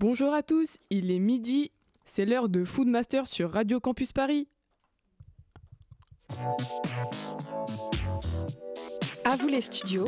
Bonjour 0.00 0.32
à 0.32 0.42
tous, 0.42 0.78
il 0.88 1.10
est 1.10 1.18
midi, 1.18 1.72
c'est 2.06 2.24
l'heure 2.24 2.48
de 2.48 2.64
Foodmaster 2.64 3.26
sur 3.26 3.52
Radio 3.52 3.80
Campus 3.80 4.12
Paris. 4.12 4.48
À 9.26 9.36
vous 9.36 9.48
les 9.48 9.60
studios, 9.60 10.06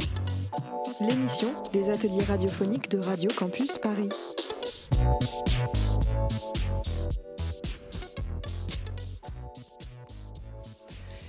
l'émission 0.98 1.52
des 1.74 1.90
ateliers 1.90 2.24
radiophoniques 2.24 2.88
de 2.88 3.00
Radio 3.00 3.32
Campus 3.36 3.76
Paris. 3.76 4.08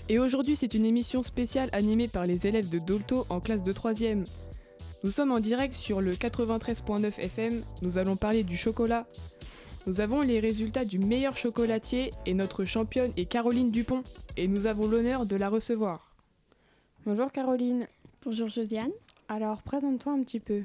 Et 0.08 0.20
aujourd'hui, 0.20 0.56
c'est 0.56 0.74
une 0.74 0.86
émission 0.86 1.22
spéciale 1.22 1.68
animée 1.74 2.08
par 2.08 2.26
les 2.26 2.48
élèves 2.48 2.70
de 2.70 2.80
Dolto 2.80 3.26
en 3.30 3.42
classe 3.42 3.64
de 3.64 3.74
3e. 3.74 4.24
Nous 5.04 5.12
sommes 5.12 5.34
en 5.34 5.42
direct 5.42 5.76
sur 5.76 6.00
le 6.00 6.14
93.9 6.14 7.20
FM, 7.20 7.62
nous 7.82 7.98
allons 7.98 8.16
parler 8.16 8.44
du 8.44 8.56
chocolat. 8.56 9.06
Nous 9.86 10.00
avons 10.00 10.22
les 10.22 10.40
résultats 10.40 10.86
du 10.86 10.98
meilleur 10.98 11.36
chocolatier 11.36 12.12
et 12.26 12.34
notre 12.34 12.64
championne 12.64 13.12
est 13.18 13.26
Caroline 13.26 13.70
Dupont 13.70 14.04
et 14.38 14.48
nous 14.48 14.66
avons 14.66 14.88
l'honneur 14.88 15.26
de 15.26 15.36
la 15.36 15.50
recevoir. 15.50 16.16
Bonjour 17.06 17.34
Caroline. 17.34 17.86
Bonjour 18.24 18.48
Josiane. 18.48 18.94
Alors 19.28 19.62
présente-toi 19.62 20.14
un 20.14 20.24
petit 20.24 20.40
peu. 20.40 20.64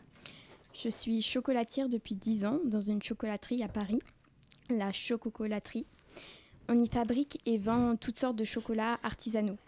Je 0.72 0.88
suis 0.88 1.20
chocolatière 1.20 1.88
depuis 1.88 2.14
10 2.14 2.44
ans 2.44 2.60
dans 2.64 2.80
une 2.80 3.02
chocolaterie 3.02 3.64
à 3.64 3.68
Paris, 3.68 3.98
la 4.70 4.92
Chococolaterie. 4.92 5.86
On 6.68 6.80
y 6.80 6.88
fabrique 6.88 7.40
et 7.44 7.58
vend 7.58 7.96
toutes 7.96 8.20
sortes 8.20 8.36
de 8.36 8.44
chocolats 8.44 9.00
artisanaux. 9.02 9.58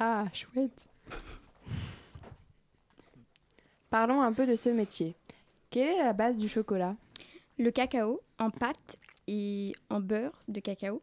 Ah, 0.00 0.24
chouette. 0.32 0.88
Parlons 3.92 4.22
un 4.22 4.32
peu 4.32 4.46
de 4.46 4.56
ce 4.56 4.70
métier. 4.70 5.14
Quelle 5.68 5.88
est 5.88 6.02
la 6.02 6.14
base 6.14 6.38
du 6.38 6.48
chocolat? 6.48 6.96
Le 7.58 7.70
cacao 7.70 8.22
en 8.38 8.48
pâte 8.48 8.96
et 9.28 9.74
en 9.90 10.00
beurre 10.00 10.42
de 10.48 10.60
cacao. 10.60 11.02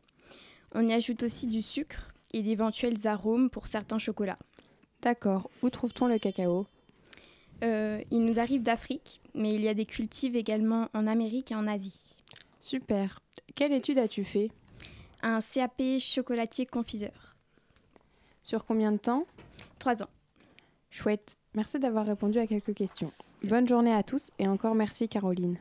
On 0.74 0.88
y 0.88 0.92
ajoute 0.92 1.22
aussi 1.22 1.46
du 1.46 1.62
sucre 1.62 2.12
et 2.34 2.42
d'éventuels 2.42 3.06
arômes 3.06 3.52
pour 3.52 3.68
certains 3.68 4.00
chocolats. 4.00 4.40
D'accord. 5.04 5.52
Où 5.62 5.70
trouve-t-on 5.70 6.08
le 6.08 6.18
cacao? 6.18 6.66
Euh, 7.64 8.02
il 8.10 8.26
nous 8.26 8.40
arrive 8.40 8.64
d'Afrique, 8.64 9.22
mais 9.36 9.54
il 9.54 9.62
y 9.62 9.68
a 9.68 9.76
des 9.76 9.86
cultives 9.86 10.36
également 10.36 10.90
en 10.96 11.06
Amérique 11.06 11.52
et 11.52 11.56
en 11.56 11.68
Asie. 11.68 12.24
Super. 12.60 13.20
Quelle 13.54 13.72
étude 13.72 14.00
as-tu 14.00 14.24
fait? 14.24 14.50
Un 15.22 15.42
CAP 15.42 16.00
chocolatier 16.00 16.66
confiseur. 16.66 17.36
Sur 18.42 18.66
combien 18.66 18.92
de 18.92 18.98
temps? 18.98 19.28
3 19.78 20.02
ans. 20.02 20.10
Chouette. 20.90 21.39
Merci 21.56 21.80
d'avoir 21.80 22.06
répondu 22.06 22.38
à 22.40 22.48
quelques 22.48 22.74
questions. 22.74 23.12
Bonne 23.48 23.68
journée 23.68 23.94
à 23.94 24.04
tous 24.04 24.32
et 24.40 24.48
encore 24.48 24.76
merci 24.76 25.08
Caroline. 25.10 25.58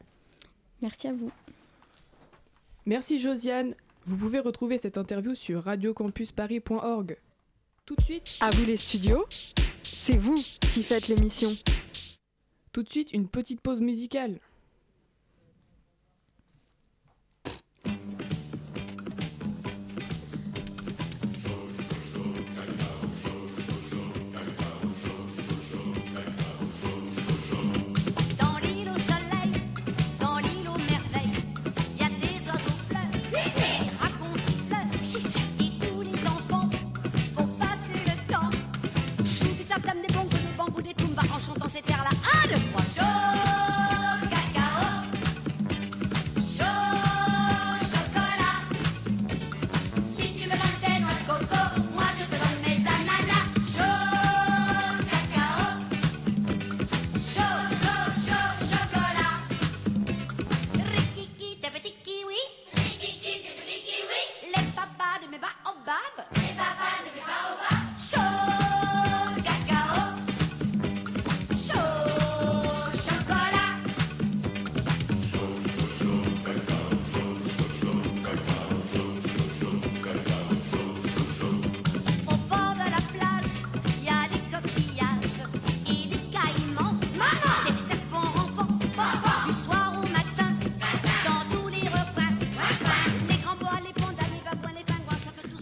Merci 0.82 1.08
à 1.08 1.12
vous. 1.12 1.30
Merci 2.86 3.18
Josiane. 3.18 3.74
Vous 4.04 4.16
pouvez 4.16 4.38
retrouver 4.38 4.78
cette 4.78 4.96
interview 4.98 5.34
sur 5.34 5.62
radiocampusparis.org. 5.64 7.16
Tout 7.84 7.94
de 7.96 8.02
suite, 8.02 8.38
À 8.40 8.50
vous 8.50 8.64
les 8.64 8.76
studios, 8.76 9.24
c'est 9.82 10.16
vous 10.18 10.34
qui 10.34 10.82
faites 10.82 11.08
l'émission. 11.08 11.48
tout 12.72 12.82
de 12.82 12.90
suite, 12.90 13.12
une 13.12 13.28
petite 13.28 13.60
pause 13.60 13.80
musicale. 13.80 14.38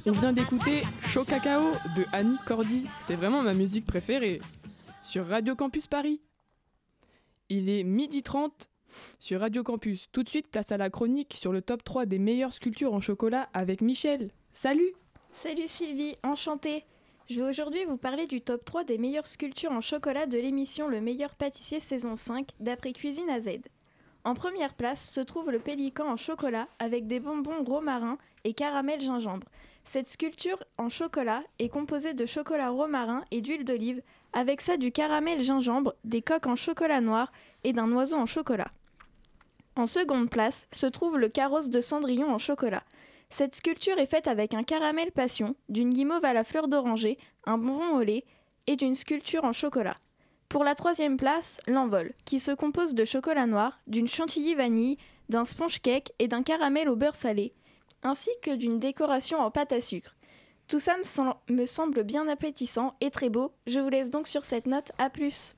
On 0.08 0.12
vient 0.12 0.32
d'écouter 0.32 0.82
Chaud 1.04 1.24
Cacao 1.24 1.62
de 1.96 2.04
Annie 2.12 2.36
Cordy. 2.46 2.86
C'est 3.06 3.16
vraiment 3.16 3.42
ma 3.42 3.54
musique 3.54 3.86
préférée. 3.86 4.40
Sur 5.02 5.26
Radio 5.26 5.56
Campus 5.56 5.88
Paris. 5.88 6.20
Il 7.48 7.68
est 7.68 7.82
midi 7.82 8.22
30 8.22 8.70
sur 9.18 9.40
Radio 9.40 9.64
Campus. 9.64 10.08
Tout 10.12 10.22
de 10.22 10.28
suite, 10.28 10.46
place 10.46 10.70
à 10.70 10.76
la 10.76 10.90
chronique 10.90 11.34
sur 11.36 11.52
le 11.52 11.60
top 11.60 11.82
3 11.82 12.06
des 12.06 12.20
meilleures 12.20 12.52
sculptures 12.52 12.94
en 12.94 13.00
chocolat 13.00 13.48
avec 13.52 13.80
Michel. 13.80 14.30
Salut 14.52 14.92
Salut 15.32 15.66
Sylvie, 15.66 16.16
enchantée. 16.22 16.84
Je 17.28 17.40
vais 17.40 17.48
aujourd'hui 17.48 17.84
vous 17.84 17.96
parler 17.96 18.28
du 18.28 18.40
top 18.40 18.64
3 18.64 18.84
des 18.84 18.98
meilleures 18.98 19.26
sculptures 19.26 19.72
en 19.72 19.80
chocolat 19.80 20.26
de 20.26 20.38
l'émission 20.38 20.86
Le 20.86 21.00
meilleur 21.00 21.34
pâtissier 21.34 21.80
saison 21.80 22.14
5 22.14 22.50
d'après 22.60 22.92
Cuisine 22.92 23.28
à 23.28 23.40
Z. 23.40 23.58
En 24.22 24.34
première 24.34 24.74
place 24.74 25.10
se 25.10 25.20
trouve 25.20 25.50
le 25.50 25.58
pélican 25.58 26.08
en 26.08 26.16
chocolat 26.16 26.68
avec 26.78 27.08
des 27.08 27.18
bonbons 27.18 27.64
romarin 27.64 28.18
et 28.44 28.54
caramel 28.54 29.00
gingembre. 29.00 29.46
Cette 29.86 30.08
sculpture 30.08 30.58
en 30.78 30.88
chocolat 30.88 31.44
est 31.60 31.68
composée 31.68 32.12
de 32.12 32.26
chocolat 32.26 32.70
romarin 32.70 33.24
et 33.30 33.40
d'huile 33.40 33.64
d'olive, 33.64 34.02
avec 34.32 34.60
ça 34.60 34.76
du 34.76 34.90
caramel 34.90 35.44
gingembre, 35.44 35.94
des 36.02 36.22
coques 36.22 36.48
en 36.48 36.56
chocolat 36.56 37.00
noir 37.00 37.30
et 37.62 37.72
d'un 37.72 37.90
oiseau 37.92 38.16
en 38.16 38.26
chocolat. 38.26 38.72
En 39.76 39.86
seconde 39.86 40.28
place 40.28 40.66
se 40.72 40.86
trouve 40.86 41.18
le 41.18 41.28
carrosse 41.28 41.70
de 41.70 41.80
Cendrillon 41.80 42.32
en 42.32 42.38
chocolat. 42.38 42.82
Cette 43.30 43.54
sculpture 43.54 43.98
est 43.98 44.10
faite 44.10 44.26
avec 44.26 44.54
un 44.54 44.64
caramel 44.64 45.12
passion, 45.12 45.54
d'une 45.68 45.90
guimauve 45.90 46.24
à 46.24 46.32
la 46.32 46.42
fleur 46.42 46.66
d'oranger, 46.66 47.16
un 47.44 47.56
bonbon 47.56 47.96
au 47.96 48.02
lait 48.02 48.24
et 48.66 48.74
d'une 48.74 48.96
sculpture 48.96 49.44
en 49.44 49.52
chocolat. 49.52 49.96
Pour 50.48 50.64
la 50.64 50.74
troisième 50.74 51.16
place, 51.16 51.60
l'envol, 51.68 52.12
qui 52.24 52.40
se 52.40 52.50
compose 52.50 52.94
de 52.94 53.04
chocolat 53.04 53.46
noir, 53.46 53.78
d'une 53.86 54.08
chantilly 54.08 54.56
vanille, 54.56 54.98
d'un 55.28 55.44
sponge 55.44 55.80
cake 55.80 56.12
et 56.18 56.26
d'un 56.26 56.42
caramel 56.42 56.88
au 56.88 56.96
beurre 56.96 57.14
salé, 57.14 57.52
ainsi 58.02 58.30
que 58.42 58.54
d'une 58.54 58.78
décoration 58.78 59.38
en 59.38 59.50
pâte 59.50 59.72
à 59.72 59.80
sucre. 59.80 60.14
Tout 60.68 60.78
ça 60.80 60.96
me, 60.98 61.02
sem- 61.04 61.34
me 61.48 61.64
semble 61.66 62.02
bien 62.02 62.26
appétissant 62.28 62.94
et 63.00 63.10
très 63.10 63.28
beau. 63.30 63.52
Je 63.66 63.78
vous 63.80 63.88
laisse 63.88 64.10
donc 64.10 64.26
sur 64.26 64.44
cette 64.44 64.66
note. 64.66 64.90
À 64.98 65.10
plus. 65.10 65.54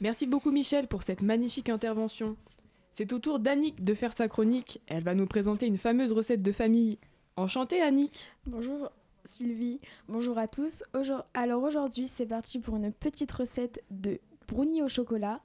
Merci 0.00 0.26
beaucoup 0.26 0.50
Michel 0.50 0.86
pour 0.88 1.02
cette 1.02 1.22
magnifique 1.22 1.68
intervention. 1.68 2.36
C'est 2.92 3.12
au 3.12 3.18
tour 3.18 3.38
d'Annick 3.40 3.82
de 3.82 3.94
faire 3.94 4.12
sa 4.16 4.28
chronique. 4.28 4.80
Elle 4.86 5.02
va 5.02 5.14
nous 5.14 5.26
présenter 5.26 5.66
une 5.66 5.78
fameuse 5.78 6.12
recette 6.12 6.42
de 6.42 6.52
famille. 6.52 6.98
Enchantée 7.36 7.80
Annick 7.82 8.30
Bonjour 8.46 8.90
Sylvie, 9.24 9.80
bonjour 10.06 10.36
à 10.38 10.46
tous. 10.46 10.84
Aujourd- 10.94 11.24
Alors 11.34 11.62
aujourd'hui, 11.62 12.06
c'est 12.06 12.26
parti 12.26 12.58
pour 12.60 12.76
une 12.76 12.92
petite 12.92 13.32
recette 13.32 13.82
de 13.90 14.20
brownie 14.46 14.82
au 14.82 14.88
chocolat. 14.88 15.40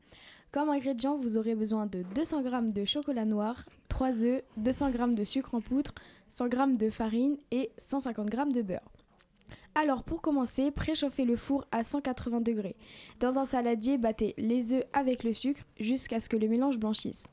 Comme 0.51 0.69
ingrédients, 0.69 1.16
vous 1.16 1.38
aurez 1.38 1.54
besoin 1.54 1.86
de 1.86 2.01
200 2.16 2.44
g 2.44 2.50
de 2.74 2.84
chocolat 2.84 3.25
noir, 3.25 3.66
3 3.88 4.24
œufs, 4.24 4.44
200 4.57 4.92
g 4.94 4.98
de 5.13 5.24
sucre 5.24 5.54
en 5.54 5.62
poudre, 5.62 5.92
100 6.30 6.50
g 6.50 6.57
de 6.75 6.90
farine 6.90 7.38
et 7.51 7.69
150 7.78 8.31
g 8.31 8.38
de 8.51 8.62
beurre. 8.63 8.92
Alors 9.75 10.04
pour 10.04 10.24
commencer, 10.24 10.72
préchauffez 10.72 11.24
le 11.24 11.36
four 11.36 11.66
à 11.72 11.84
180 11.84 12.42
degrés. 12.42 12.75
Dans 13.19 13.38
un 13.38 13.46
saladier, 13.46 14.00
battez 14.00 14.34
les 14.40 14.74
œufs 14.74 14.84
avec 14.92 15.24
le 15.24 15.34
sucre 15.34 15.62
jusqu'à 15.80 16.19
ce 16.19 16.30
que 16.30 16.38
le 16.38 16.48
mélange 16.48 16.80
blanchisse. 16.80 17.28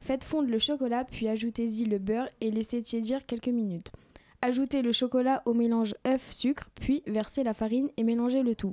Faites 0.00 0.24
fondre 0.24 0.48
le 0.48 0.58
chocolat 0.58 1.04
puis 1.04 1.28
ajoutez-y 1.28 1.84
le 1.84 1.98
beurre 1.98 2.30
et 2.40 2.50
laissez 2.50 2.80
tiédir 2.80 3.26
quelques 3.26 3.48
minutes. 3.48 3.92
Ajoutez 4.40 4.80
le 4.80 4.92
chocolat 4.92 5.42
au 5.44 5.52
mélange 5.52 5.94
œuf-sucre, 6.06 6.70
puis 6.74 7.02
versez 7.06 7.44
la 7.44 7.52
farine 7.52 7.90
et 7.98 8.02
mélangez 8.02 8.42
le 8.42 8.54
tout. 8.54 8.72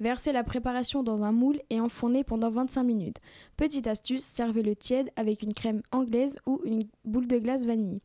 Versez 0.00 0.32
la 0.32 0.44
préparation 0.44 1.02
dans 1.02 1.22
un 1.22 1.32
moule 1.32 1.58
et 1.70 1.80
enfournez 1.80 2.24
pendant 2.24 2.50
25 2.50 2.82
minutes. 2.82 3.16
Petite 3.56 3.86
astuce, 3.86 4.24
servez-le 4.24 4.76
tiède 4.76 5.10
avec 5.16 5.42
une 5.42 5.54
crème 5.54 5.82
anglaise 5.90 6.38
ou 6.46 6.60
une 6.64 6.84
boule 7.04 7.26
de 7.26 7.38
glace 7.38 7.64
vanille. 7.64 8.00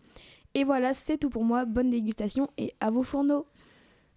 Et 0.54 0.64
voilà, 0.64 0.94
c'est 0.94 1.18
tout 1.18 1.30
pour 1.30 1.44
moi. 1.44 1.66
Bonne 1.66 1.90
dégustation 1.90 2.50
et 2.58 2.74
à 2.80 2.92
vos 2.92 3.04
fourneaux. 3.04 3.46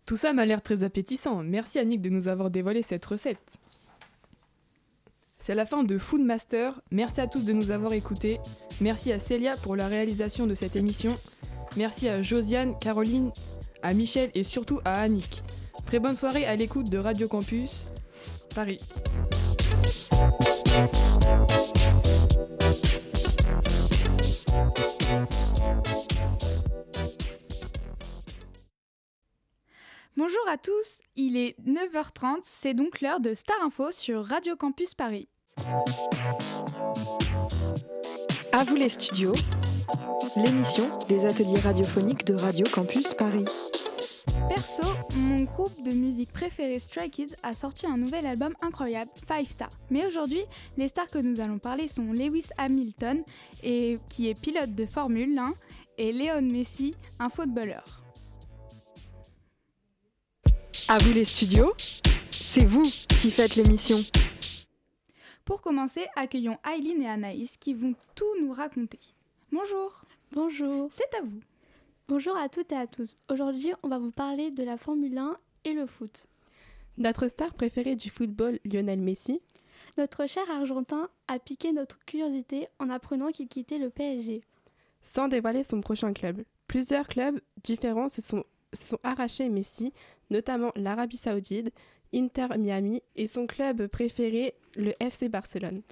Tout 0.07 0.17
ça 0.17 0.33
m'a 0.33 0.45
l'air 0.45 0.63
très 0.63 0.83
appétissant. 0.83 1.43
Merci 1.43 1.79
Annick 1.79 2.01
de 2.01 2.11
nous 2.11 2.29
avoir 2.29 2.51
dévoilé 2.51 2.83
cette 2.83 3.05
recette. 3.05 3.59
C'est 5.39 5.55
la 5.55 5.67
fin 5.67 5.85
de 5.85 5.99
Food 5.99 6.23
Master. 6.23 6.81
Merci 6.91 7.21
à 7.21 7.27
tous 7.27 7.45
de 7.45 7.53
nous 7.53 7.71
avoir 7.71 7.93
écoutés. 7.93 8.39
Merci 8.81 9.13
à 9.13 9.19
Célia 9.19 9.55
pour 9.63 9.77
la 9.77 9.89
réalisation 9.89 10.47
de 10.47 10.55
cette 10.55 10.77
émission. 10.77 11.15
Merci 11.77 12.09
à 12.09 12.23
Josiane, 12.23 12.79
Caroline, 12.79 13.31
à 13.85 13.93
Michel 13.93 14.31
et 14.35 14.43
surtout 14.43 14.81
à 14.85 14.95
Annick. 14.95 15.43
Très 15.87 16.01
bonne 16.01 16.17
soirée 16.17 16.47
à 16.47 16.57
l'écoute 16.57 16.89
de 16.89 16.99
Radio 16.99 17.29
Campus 17.29 17.85
Paris. 18.55 18.81
Bonjour 30.17 30.49
à 30.49 30.57
tous, 30.57 31.01
il 31.17 31.37
est 31.37 31.59
9h30, 31.67 32.39
c'est 32.45 32.73
donc 32.73 33.01
l'heure 33.01 33.21
de 33.21 33.35
Star 33.35 33.57
Info 33.63 33.93
sur 33.93 34.25
Radio 34.25 34.57
Campus 34.57 34.95
Paris. 34.95 35.29
À 38.53 38.65
vous 38.65 38.77
les 38.77 38.89
studios, 38.89 39.35
l'émission 40.37 40.99
des 41.09 41.27
ateliers 41.27 41.61
radiophoniques 41.61 42.25
de 42.25 42.35
Radio 42.35 42.67
Campus 42.73 43.15
Paris. 43.15 43.45
Perso, 44.49 44.83
mon 45.17 45.43
groupe 45.43 45.83
de 45.85 45.93
musique 45.93 46.33
préféré 46.33 46.79
Stray 46.79 47.11
Kids 47.11 47.35
a 47.43 47.55
sorti 47.55 47.87
un 47.87 47.97
nouvel 47.97 48.27
album 48.27 48.55
incroyable, 48.63 49.11
Five 49.27 49.51
Star. 49.51 49.71
Mais 49.91 50.07
aujourd'hui, 50.07 50.43
les 50.77 50.89
stars 50.89 51.09
que 51.09 51.19
nous 51.19 51.41
allons 51.41 51.59
parler 51.59 51.89
sont 51.89 52.13
Lewis 52.13 52.47
Hamilton, 52.59 53.23
et, 53.63 53.99
qui 54.09 54.29
est 54.29 54.39
pilote 54.39 54.75
de 54.75 54.87
Formule 54.87 55.39
1, 55.39 55.55
et 55.99 56.13
Léon 56.13 56.43
Messi, 56.43 56.95
un 57.19 57.29
footballeur. 57.29 58.03
À 60.89 60.99
vous 60.99 61.13
les 61.13 61.25
studios, 61.25 61.73
c'est 62.31 62.67
vous 62.67 62.83
qui 62.83 63.31
faites 63.31 63.57
l'émission. 63.57 63.97
Pour 65.45 65.61
commencer, 65.63 66.07
accueillons 66.17 66.59
Aileen 66.67 67.03
et 67.03 67.09
Anaïs 67.09 67.57
qui 67.59 67.75
vont 67.75 67.95
tout 68.15 68.41
nous 68.41 68.53
raconter. 68.53 69.01
Bonjour, 69.59 70.03
Bonjour. 70.33 70.89
c'est 70.91 71.15
à 71.17 71.23
vous. 71.23 71.39
Bonjour 72.09 72.37
à 72.37 72.49
toutes 72.49 72.73
et 72.73 72.77
à 72.77 72.89
tous. 72.89 73.17
Aujourd'hui, 73.31 73.71
on 73.85 73.89
va 73.89 73.99
vous 73.99 74.11
parler 74.11 74.51
de 74.51 74.65
la 74.65 74.77
Formule 74.77 75.17
1 75.17 75.37
et 75.65 75.73
le 75.75 75.87
foot. 75.87 76.27
Notre 76.99 77.29
star 77.29 77.55
préférée 77.55 77.95
du 77.95 78.11
football, 78.11 78.59
Lionel 78.65 78.99
Messi, 79.01 79.41
Notre 79.97 80.27
cher 80.27 80.43
Argentin 80.51 81.09
a 81.29 81.39
piqué 81.39 81.73
notre 81.73 82.01
curiosité 82.05 82.67
en 82.81 82.91
apprenant 82.91 83.31
qu'il 83.31 83.47
quittait 83.47 83.79
le 83.79 83.91
PSG. 83.91 84.43
sans 85.03 85.29
dévoiler 85.29 85.63
son 85.63 85.81
prochain 85.81 86.13
club. 86.13 86.43
Plusieurs 86.67 87.07
clubs 87.07 87.41
différents 87.63 88.09
se 88.09 88.21
sont, 88.23 88.43
se 88.73 88.87
sont 88.89 88.99
arrachés 89.05 89.49
Messi, 89.51 89.93
notamment 90.31 90.73
l'Arabie 90.75 91.17
Saoudite, 91.17 91.71
Inter 92.13 92.49
Miami 92.59 93.03
et 93.15 93.29
son 93.29 93.47
club 93.47 93.87
préféré, 93.87 94.55
le 94.75 94.95
FC 94.99 95.29
Barcelone. 95.29 95.83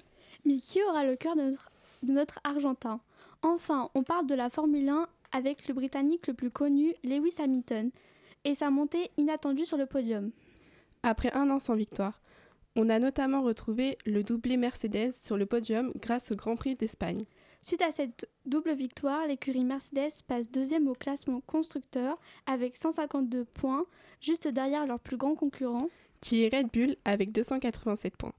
Mais 0.43 0.57
qui 0.57 0.83
aura 0.83 1.05
le 1.05 1.15
cœur 1.15 1.37
de 1.37 1.43
notre, 1.43 1.71
de 2.01 2.11
notre 2.11 2.39
Argentin? 2.43 2.99
Enfin, 3.43 3.89
on 3.93 4.03
parle 4.03 4.25
de 4.25 4.35
la 4.35 4.49
Formule 4.49 4.87
1 4.87 5.07
avec 5.33 5.67
le 5.67 5.73
Britannique 5.73 6.27
le 6.27 6.33
plus 6.33 6.49
connu, 6.49 6.95
Lewis 7.03 7.35
Hamilton, 7.39 7.91
et 8.45 8.55
sa 8.55 8.69
montée 8.69 9.11
inattendue 9.17 9.65
sur 9.65 9.77
le 9.77 9.85
podium. 9.85 10.31
Après 11.03 11.33
un 11.33 11.49
an 11.49 11.59
sans 11.59 11.75
victoire, 11.75 12.21
on 12.77 12.87
a 12.89 12.99
notamment 12.99 13.41
retrouvé 13.41 13.97
le 14.05 14.23
doublé 14.23 14.55
Mercedes 14.55 15.11
sur 15.11 15.37
le 15.37 15.45
podium 15.45 15.91
grâce 16.01 16.31
au 16.31 16.35
Grand 16.35 16.55
Prix 16.55 16.75
d'Espagne. 16.75 17.25
Suite 17.61 17.81
à 17.81 17.91
cette 17.91 18.29
double 18.45 18.73
victoire, 18.75 19.27
l'écurie 19.27 19.65
Mercedes 19.65 20.23
passe 20.25 20.49
deuxième 20.49 20.87
au 20.87 20.93
classement 20.93 21.41
constructeur 21.41 22.17
avec 22.45 22.77
152 22.77 23.45
points, 23.45 23.85
juste 24.21 24.47
derrière 24.47 24.87
leur 24.87 24.99
plus 24.99 25.17
grand 25.17 25.35
concurrent. 25.35 25.89
qui 26.21 26.43
est 26.43 26.55
Red 26.55 26.67
Bull 26.71 26.95
avec 27.03 27.33
287 27.33 28.15
points. 28.15 28.33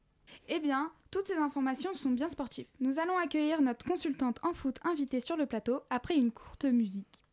Eh 0.49 0.61
bien, 0.61 0.93
toutes 1.11 1.29
ces 1.29 1.37
informations 1.37 1.95
sont 1.95 2.11
bien 2.11 2.29
sportives. 2.29 2.67
Nous 2.81 2.99
allons 2.99 3.17
accueillir 3.19 3.63
notre 3.63 3.87
consultante 3.87 4.39
en 4.43 4.53
foot 4.53 4.79
invitée 4.85 5.21
sur 5.21 5.37
le 5.37 5.47
plateau 5.47 5.81
après 5.91 6.17
une 6.17 6.33
courte 6.33 6.65
musique. 6.65 7.24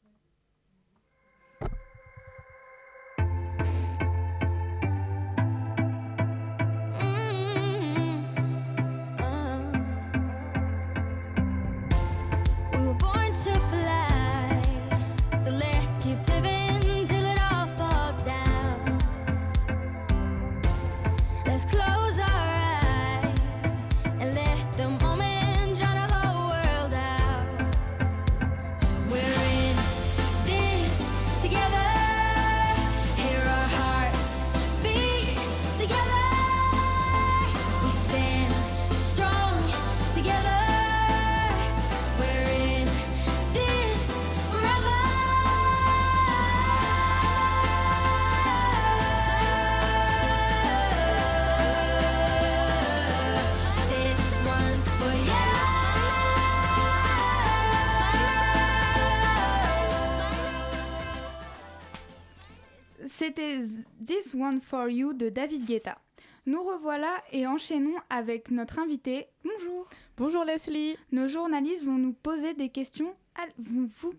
This 64.22 64.36
One 64.36 64.62
For 64.62 64.88
You 64.90 65.14
de 65.14 65.30
David 65.30 65.66
Guetta. 65.66 65.98
Nous 66.46 66.62
revoilà 66.62 67.24
et 67.32 67.48
enchaînons 67.48 67.96
avec 68.10 68.52
notre 68.52 68.78
invité. 68.78 69.28
Bonjour. 69.44 69.88
Bonjour 70.18 70.44
Leslie. 70.44 70.96
Nos 71.12 71.28
journalistes 71.28 71.84
vont 71.86 71.98
nous 71.98 72.14
poser 72.14 72.54
des 72.54 72.70
questions. 72.70 73.16
Vont 73.58 73.90
vous... 74.00 74.14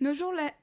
Nos, 0.00 0.12
jourla- 0.14 0.54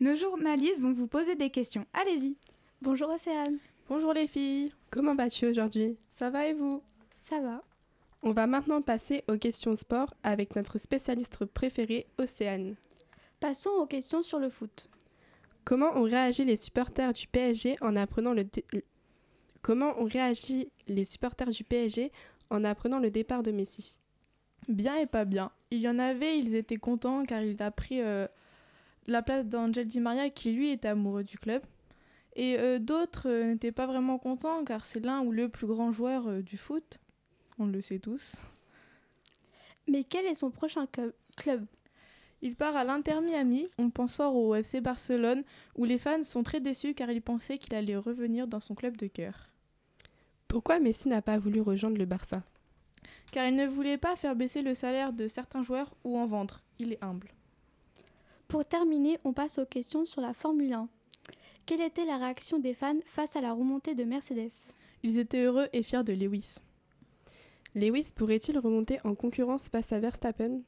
Nos 0.00 0.16
journalistes 0.16 0.80
vont 0.80 0.92
vous 0.92 1.06
poser 1.06 1.36
des 1.36 1.50
questions. 1.50 1.86
Allez-y. 1.92 2.36
Bonjour 2.82 3.10
Océane. 3.10 3.58
Bonjour 3.88 4.12
les 4.12 4.26
filles. 4.26 4.70
Comment 4.90 5.14
vas-tu 5.14 5.46
aujourd'hui? 5.46 5.96
Ça 6.12 6.30
va 6.30 6.46
et 6.46 6.54
vous? 6.54 6.82
Ça 7.16 7.40
va 7.40 7.62
On 8.22 8.32
va 8.32 8.46
maintenant 8.48 8.82
passer 8.82 9.22
aux 9.30 9.36
questions 9.38 9.76
sport 9.76 10.14
avec 10.24 10.56
notre 10.56 10.78
spécialiste 10.78 11.44
préféré, 11.44 12.06
Océane. 12.18 12.74
Passons 13.38 13.70
aux 13.70 13.86
questions 13.86 14.22
sur 14.22 14.40
le 14.40 14.50
foot. 14.50 14.88
Comment 15.68 15.94
ont 15.98 16.04
réagi 16.04 16.46
les 16.46 16.56
supporters 16.56 17.12
du 17.12 17.26
PSG 17.26 17.76
en 17.82 17.94
apprenant 17.94 18.32
le 18.32 18.42
dé- 18.44 18.64
le- 18.72 18.84
Comment 19.60 20.00
ont 20.00 20.06
réagi 20.06 20.72
les 20.86 21.04
supporters 21.04 21.50
du 21.50 21.62
PSG 21.62 22.10
en 22.48 22.64
apprenant 22.64 22.98
le 22.98 23.10
départ 23.10 23.42
de 23.42 23.50
Messi? 23.50 23.98
Bien 24.66 24.96
et 24.96 25.04
pas 25.04 25.26
bien. 25.26 25.50
Il 25.70 25.80
y 25.80 25.88
en 25.90 25.98
avait, 25.98 26.38
ils 26.38 26.54
étaient 26.54 26.78
contents 26.78 27.26
car 27.26 27.42
il 27.42 27.62
a 27.62 27.70
pris 27.70 28.00
euh, 28.00 28.26
la 29.08 29.20
place 29.20 29.44
d'Angel 29.44 29.86
Di 29.86 30.00
Maria 30.00 30.30
qui 30.30 30.52
lui 30.52 30.70
était 30.70 30.88
amoureux 30.88 31.22
du 31.22 31.36
club. 31.36 31.60
Et 32.34 32.58
euh, 32.58 32.78
d'autres 32.78 33.28
euh, 33.28 33.44
n'étaient 33.52 33.70
pas 33.70 33.86
vraiment 33.86 34.16
contents 34.18 34.64
car 34.64 34.86
c'est 34.86 35.04
l'un 35.04 35.20
ou 35.20 35.32
le 35.32 35.50
plus 35.50 35.66
grand 35.66 35.92
joueur 35.92 36.28
euh, 36.28 36.40
du 36.40 36.56
foot. 36.56 36.98
On 37.58 37.66
le 37.66 37.82
sait 37.82 37.98
tous. 37.98 38.36
Mais 39.86 40.02
quel 40.02 40.24
est 40.24 40.34
son 40.34 40.50
prochain 40.50 40.86
club? 41.36 41.66
Il 42.40 42.54
part 42.54 42.76
à 42.76 42.84
l'Inter 42.84 43.20
Miami, 43.20 43.68
on 43.78 43.90
pense 43.90 44.16
fort 44.16 44.36
au 44.36 44.54
FC 44.54 44.80
Barcelone, 44.80 45.42
où 45.76 45.84
les 45.84 45.98
fans 45.98 46.22
sont 46.22 46.42
très 46.42 46.60
déçus 46.60 46.94
car 46.94 47.10
ils 47.10 47.22
pensaient 47.22 47.58
qu'il 47.58 47.74
allait 47.74 47.96
revenir 47.96 48.46
dans 48.46 48.60
son 48.60 48.74
club 48.74 48.96
de 48.96 49.08
cœur. 49.08 49.48
Pourquoi 50.46 50.78
Messi 50.78 51.08
n'a 51.08 51.20
pas 51.20 51.38
voulu 51.38 51.60
rejoindre 51.60 51.98
le 51.98 52.06
Barça? 52.06 52.42
Car 53.32 53.46
il 53.46 53.56
ne 53.56 53.66
voulait 53.66 53.98
pas 53.98 54.16
faire 54.16 54.36
baisser 54.36 54.62
le 54.62 54.74
salaire 54.74 55.12
de 55.12 55.26
certains 55.28 55.62
joueurs 55.62 55.92
ou 56.04 56.16
en 56.16 56.26
vendre. 56.26 56.62
Il 56.78 56.92
est 56.92 57.04
humble. 57.04 57.28
Pour 58.46 58.64
terminer, 58.64 59.18
on 59.24 59.34
passe 59.34 59.58
aux 59.58 59.66
questions 59.66 60.06
sur 60.06 60.22
la 60.22 60.32
Formule 60.32 60.72
1. 60.72 60.88
Quelle 61.66 61.82
était 61.82 62.06
la 62.06 62.16
réaction 62.16 62.58
des 62.58 62.72
fans 62.72 63.00
face 63.04 63.36
à 63.36 63.42
la 63.42 63.52
remontée 63.52 63.94
de 63.94 64.04
Mercedes? 64.04 64.72
Ils 65.02 65.18
étaient 65.18 65.42
heureux 65.42 65.68
et 65.74 65.82
fiers 65.82 66.04
de 66.04 66.14
Lewis. 66.14 66.56
Lewis 67.74 68.10
pourrait-il 68.16 68.58
remonter 68.58 68.98
en 69.04 69.14
concurrence 69.14 69.68
face 69.68 69.92
à 69.92 70.00
Verstappen? 70.00 70.62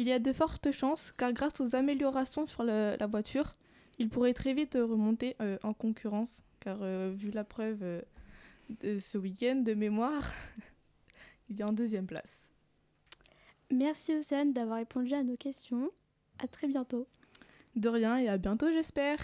Il 0.00 0.08
y 0.08 0.12
a 0.12 0.18
de 0.18 0.32
fortes 0.32 0.72
chances 0.72 1.12
car 1.18 1.30
grâce 1.34 1.60
aux 1.60 1.76
améliorations 1.76 2.46
sur 2.46 2.64
la 2.64 3.06
voiture, 3.06 3.54
il 3.98 4.08
pourrait 4.08 4.32
très 4.32 4.54
vite 4.54 4.72
remonter 4.80 5.36
euh, 5.42 5.58
en 5.62 5.74
concurrence 5.74 6.30
car 6.58 6.78
euh, 6.80 7.12
vu 7.14 7.30
la 7.30 7.44
preuve 7.44 7.80
euh, 7.82 8.00
de 8.82 8.98
ce 8.98 9.18
week-end 9.18 9.56
de 9.56 9.74
mémoire, 9.74 10.22
il 11.50 11.60
est 11.60 11.64
en 11.64 11.72
deuxième 11.72 12.06
place. 12.06 12.50
Merci 13.70 14.14
Océane 14.16 14.54
d'avoir 14.54 14.78
répondu 14.78 15.12
à 15.12 15.22
nos 15.22 15.36
questions. 15.36 15.90
À 16.42 16.46
très 16.46 16.66
bientôt. 16.66 17.06
De 17.76 17.90
rien 17.90 18.16
et 18.16 18.28
à 18.28 18.38
bientôt 18.38 18.70
j'espère. 18.72 19.20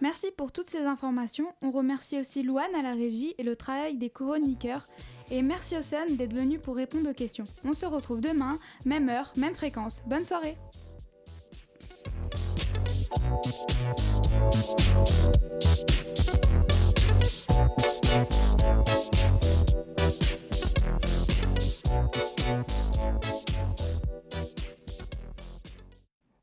Merci 0.00 0.32
pour 0.36 0.50
toutes 0.50 0.68
ces 0.68 0.82
informations. 0.82 1.54
On 1.62 1.70
remercie 1.70 2.18
aussi 2.18 2.42
Louane 2.42 2.74
à 2.74 2.82
la 2.82 2.94
régie 2.94 3.36
et 3.38 3.44
le 3.44 3.54
travail 3.54 3.98
des 3.98 4.10
chroniqueurs. 4.10 4.88
Et 5.30 5.42
merci 5.42 5.76
Océane 5.76 6.16
d'être 6.16 6.34
venue 6.34 6.58
pour 6.58 6.76
répondre 6.76 7.10
aux 7.10 7.14
questions. 7.14 7.44
On 7.64 7.72
se 7.72 7.86
retrouve 7.86 8.20
demain, 8.20 8.58
même 8.84 9.08
heure, 9.08 9.32
même 9.36 9.54
fréquence. 9.54 10.02
Bonne 10.06 10.24
soirée 10.24 10.56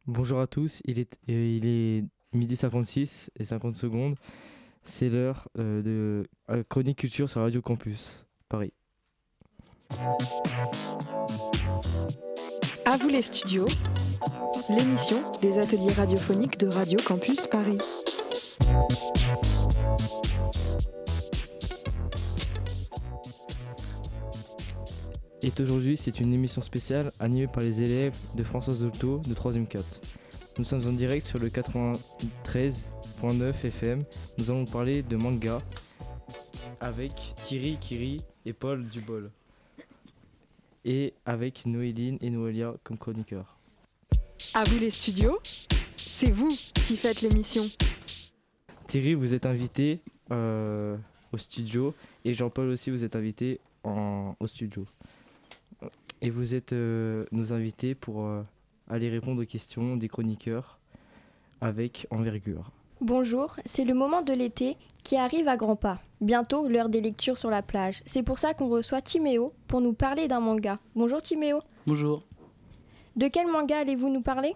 Bonjour 0.07 0.39
à 0.39 0.47
tous, 0.47 0.81
il 0.85 0.99
est, 0.99 1.17
euh, 1.29 1.57
il 1.57 1.65
est 1.65 2.03
midi 2.33 2.55
56 2.55 3.31
et 3.39 3.43
50 3.43 3.75
secondes. 3.75 4.15
C'est 4.83 5.09
l'heure 5.09 5.47
euh, 5.57 5.81
de 5.81 6.27
euh, 6.49 6.63
Chronique 6.69 6.97
Culture 6.97 7.29
sur 7.29 7.41
Radio 7.41 7.61
Campus, 7.61 8.25
Paris. 8.51 8.73
À 12.85 12.97
vous 12.97 13.07
les 13.07 13.21
studios, 13.21 13.69
l'émission 14.67 15.31
des 15.41 15.57
ateliers 15.57 15.93
radiophoniques 15.93 16.59
de 16.59 16.67
Radio 16.67 16.99
Campus 17.01 17.47
Paris. 17.47 17.77
Et 25.43 25.51
aujourd'hui, 25.61 25.95
c'est 25.95 26.19
une 26.19 26.33
émission 26.33 26.61
spéciale 26.61 27.13
animée 27.21 27.47
par 27.47 27.63
les 27.63 27.81
élèves 27.81 28.17
de 28.35 28.43
François 28.43 28.73
Zolto 28.73 29.19
de 29.19 29.33
3e 29.33 29.65
4. 29.65 29.85
Nous 30.59 30.65
sommes 30.65 30.85
en 30.85 30.91
direct 30.91 31.25
sur 31.25 31.39
le 31.39 31.47
93.9 31.47 33.65
FM. 33.65 34.03
Nous 34.37 34.51
allons 34.51 34.65
parler 34.65 35.03
de 35.03 35.15
manga 35.15 35.59
avec 36.81 37.11
Thierry 37.43 37.77
Kiri 37.79 38.21
et 38.45 38.53
Paul 38.53 38.83
Dubol. 38.83 39.31
Et 40.83 41.13
avec 41.25 41.65
Noéline 41.67 42.17
et 42.21 42.29
Noélia 42.31 42.73
comme 42.83 42.97
chroniqueurs. 42.97 43.57
À 44.55 44.63
vous 44.63 44.79
les 44.79 44.89
studios, 44.89 45.37
c'est 45.95 46.31
vous 46.31 46.47
qui 46.47 46.97
faites 46.97 47.21
l'émission. 47.21 47.61
Thierry, 48.87 49.13
vous 49.13 49.33
êtes 49.33 49.45
invité 49.45 50.01
euh, 50.31 50.97
au 51.31 51.37
studio 51.37 51.93
et 52.25 52.33
Jean-Paul 52.33 52.69
aussi, 52.69 52.89
vous 52.89 53.03
êtes 53.03 53.15
invité 53.15 53.59
en- 53.83 54.35
au 54.39 54.47
studio. 54.47 54.85
Et 56.21 56.29
vous 56.29 56.55
êtes 56.55 56.73
euh, 56.73 57.25
nos 57.31 57.53
invités 57.53 57.95
pour 57.95 58.25
euh, 58.25 58.41
aller 58.89 59.09
répondre 59.09 59.41
aux 59.41 59.45
questions 59.45 59.95
des 59.97 60.07
chroniqueurs 60.07 60.79
avec 61.61 62.07
envergure. 62.09 62.71
Bonjour, 63.01 63.55
c'est 63.65 63.85
le 63.85 63.93
moment 63.93 64.21
de 64.23 64.33
l'été 64.33 64.77
qui 65.03 65.15
arrive 65.15 65.47
à 65.47 65.57
grands 65.57 65.75
pas. 65.75 65.99
Bientôt 66.21 66.67
l'heure 66.67 66.89
des 66.89 67.01
lectures 67.01 67.37
sur 67.37 67.49
la 67.49 67.61
plage. 67.63 68.03
C'est 68.05 68.21
pour 68.23 68.37
ça 68.39 68.53
qu'on 68.53 68.69
reçoit 68.69 69.01
Timéo 69.01 69.53
pour 69.67 69.81
nous 69.81 69.93
parler 69.93 70.27
d'un 70.27 70.39
manga. 70.39 70.77
Bonjour 70.95 71.21
Timéo. 71.21 71.61
Bonjour, 71.87 72.23
De 73.15 73.27
quel 73.27 73.47
manga 73.47 73.79
allez-vous 73.79 74.09
nous 74.09 74.21
parler? 74.21 74.55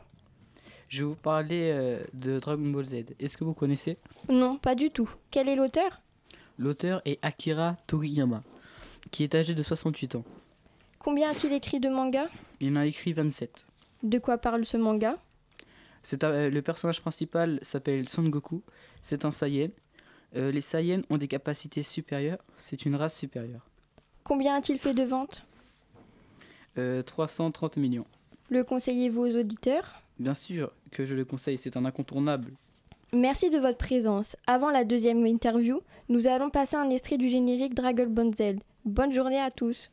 Je 0.87 0.99
vais 1.03 1.09
vous 1.09 1.15
parler 1.15 1.71
euh, 1.73 2.03
de 2.13 2.37
Dragon 2.39 2.69
Ball 2.69 2.85
Z. 2.85 2.93
Est-ce 3.19 3.35
que 3.35 3.43
vous 3.43 3.55
connaissez? 3.55 3.97
Non, 4.29 4.57
pas 4.57 4.75
du 4.75 4.91
tout. 4.91 5.09
Quel 5.31 5.49
est 5.49 5.55
l'auteur? 5.55 6.01
L'auteur 6.59 7.01
est 7.05 7.17
Akira 7.23 7.75
Toriyama, 7.87 8.43
qui 9.09 9.23
est 9.23 9.33
âgé 9.33 9.55
de 9.55 9.63
68 9.63 10.15
ans. 10.15 10.23
Combien 10.99 11.31
a-t-il 11.31 11.51
écrit 11.53 11.79
de 11.79 11.89
mangas 11.89 12.27
Il 12.59 12.71
en 12.73 12.75
a 12.77 12.85
écrit 12.85 13.11
27. 13.13 13.65
De 14.03 14.19
quoi 14.19 14.37
parle 14.37 14.65
ce 14.67 14.77
manga? 14.77 15.17
Un- 16.13 16.17
euh, 16.25 16.49
le 16.51 16.61
personnage 16.61 17.01
principal 17.01 17.57
s'appelle 17.63 18.07
Son 18.07 18.23
Goku. 18.23 18.61
C'est 19.01 19.25
un 19.25 19.31
Saiyan. 19.31 19.69
Euh, 20.35 20.51
les 20.51 20.61
Saiyans 20.61 21.01
ont 21.09 21.17
des 21.17 21.27
capacités 21.27 21.83
supérieures. 21.83 22.43
C'est 22.55 22.85
une 22.85 22.95
race 22.95 23.17
supérieure. 23.17 23.69
Combien 24.23 24.55
a-t-il 24.55 24.79
fait 24.79 24.93
de 24.93 25.03
ventes? 25.03 25.45
Euh, 26.77 27.01
330 27.03 27.77
millions. 27.77 28.05
Le 28.49 28.63
conseillez-vous 28.63 29.21
aux 29.21 29.37
auditeurs? 29.37 30.01
Bien 30.19 30.33
sûr 30.33 30.71
que 30.91 31.05
je 31.05 31.15
le 31.15 31.25
conseille, 31.25 31.57
c'est 31.57 31.77
un 31.77 31.85
incontournable. 31.85 32.51
Merci 33.13 33.49
de 33.49 33.57
votre 33.57 33.77
présence. 33.77 34.35
Avant 34.45 34.71
la 34.71 34.83
deuxième 34.83 35.25
interview, 35.25 35.81
nous 36.09 36.27
allons 36.27 36.49
passer 36.49 36.75
un 36.75 36.89
extrait 36.89 37.17
du 37.17 37.29
générique 37.29 37.73
Dragon 37.73 38.07
Ball 38.07 38.35
Z. 38.35 38.57
Bonne 38.83 39.13
journée 39.13 39.39
à 39.39 39.51
tous. 39.51 39.91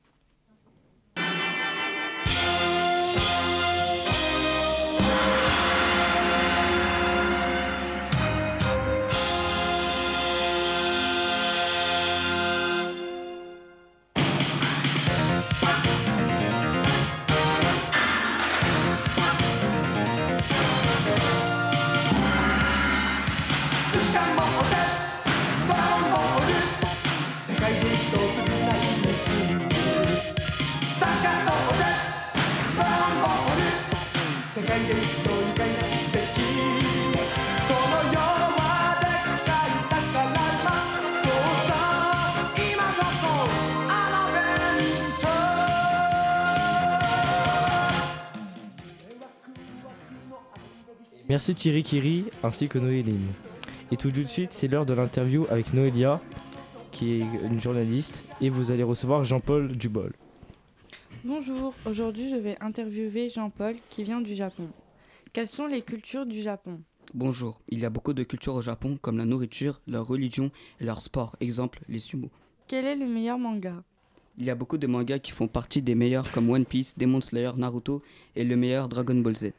Merci 51.32 51.54
Thierry 51.54 51.82
Kiri 51.82 52.24
ainsi 52.42 52.68
que 52.68 52.78
Noéline. 52.78 53.32
Et 53.90 53.96
tout 53.96 54.10
de 54.10 54.22
suite, 54.24 54.52
c'est 54.52 54.68
l'heure 54.68 54.84
de 54.84 54.92
l'interview 54.92 55.46
avec 55.48 55.72
Noélia, 55.72 56.20
qui 56.90 57.12
est 57.14 57.24
une 57.50 57.58
journaliste, 57.58 58.26
et 58.42 58.50
vous 58.50 58.70
allez 58.70 58.82
recevoir 58.82 59.24
Jean-Paul 59.24 59.74
Dubol. 59.74 60.12
Bonjour, 61.24 61.72
aujourd'hui 61.86 62.28
je 62.28 62.36
vais 62.36 62.54
interviewer 62.60 63.30
Jean-Paul 63.30 63.76
qui 63.88 64.04
vient 64.04 64.20
du 64.20 64.34
Japon. 64.34 64.68
Quelles 65.32 65.48
sont 65.48 65.66
les 65.66 65.80
cultures 65.80 66.26
du 66.26 66.42
Japon? 66.42 66.82
Bonjour, 67.14 67.62
il 67.70 67.78
y 67.78 67.86
a 67.86 67.90
beaucoup 67.90 68.12
de 68.12 68.24
cultures 68.24 68.56
au 68.56 68.60
Japon 68.60 68.98
comme 69.00 69.16
la 69.16 69.24
nourriture, 69.24 69.80
leur 69.86 70.06
religion 70.06 70.50
et 70.80 70.84
leur 70.84 71.00
sport, 71.00 71.36
exemple 71.40 71.80
les 71.88 72.00
sumo. 72.00 72.28
Quel 72.68 72.84
est 72.84 72.96
le 72.96 73.06
meilleur 73.06 73.38
manga? 73.38 73.82
Il 74.36 74.44
y 74.44 74.50
a 74.50 74.54
beaucoup 74.54 74.76
de 74.76 74.86
mangas 74.86 75.20
qui 75.20 75.30
font 75.30 75.48
partie 75.48 75.80
des 75.80 75.94
meilleurs 75.94 76.30
comme 76.30 76.50
One 76.50 76.66
Piece, 76.66 76.98
Demon 76.98 77.22
Slayer, 77.22 77.52
Naruto 77.56 78.02
et 78.36 78.44
le 78.44 78.54
meilleur 78.54 78.90
Dragon 78.90 79.14
Ball 79.14 79.36
Z. 79.36 79.52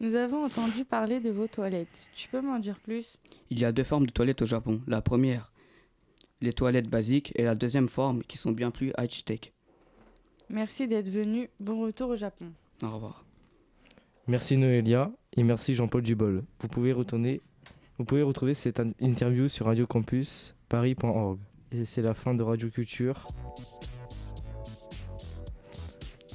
Nous 0.00 0.14
avons 0.14 0.44
entendu 0.44 0.84
parler 0.84 1.18
de 1.20 1.30
vos 1.30 1.48
toilettes. 1.48 2.08
Tu 2.14 2.28
peux 2.28 2.40
m'en 2.40 2.58
dire 2.58 2.78
plus? 2.80 3.18
Il 3.50 3.58
y 3.58 3.64
a 3.64 3.72
deux 3.72 3.82
formes 3.84 4.06
de 4.06 4.12
toilettes 4.12 4.42
au 4.42 4.46
Japon. 4.46 4.80
La 4.86 5.00
première, 5.02 5.52
les 6.40 6.52
toilettes 6.52 6.88
basiques 6.88 7.32
et 7.34 7.42
la 7.42 7.54
deuxième 7.56 7.88
forme 7.88 8.22
qui 8.22 8.38
sont 8.38 8.52
bien 8.52 8.70
plus 8.70 8.92
high-tech. 8.98 9.52
Merci 10.50 10.86
d'être 10.86 11.08
venu. 11.10 11.50
Bon 11.58 11.80
retour 11.80 12.10
au 12.10 12.16
Japon. 12.16 12.52
Au 12.82 12.90
revoir. 12.90 13.24
Merci 14.28 14.56
Noélia 14.56 15.10
et 15.36 15.42
merci 15.42 15.74
Jean-Paul 15.74 16.02
Dubol. 16.02 16.44
Vous 16.60 16.68
pouvez 16.68 16.92
retourner, 16.92 17.40
vous 17.98 18.04
pouvez 18.04 18.22
retrouver 18.22 18.54
cette 18.54 18.78
in- 18.78 18.92
interview 19.00 19.48
sur 19.48 19.66
Radio 19.66 19.86
Campus 19.86 20.54
Paris.org. 20.68 21.38
Et 21.72 21.84
c'est 21.84 22.02
la 22.02 22.14
fin 22.14 22.34
de 22.34 22.42
Radio 22.42 22.70
Culture. 22.70 23.26